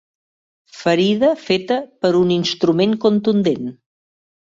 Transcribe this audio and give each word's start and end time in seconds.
Ferida 0.77 1.29
feta 1.41 1.77
per 2.05 2.11
un 2.21 2.31
instrument 2.37 2.95
contundent. 3.05 3.69